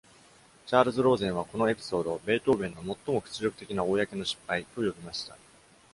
[0.65, 5.37] チャールズ・ローゼンは、このエピソードをベートーベンの「最も屈辱的な公の失敗」と呼びました。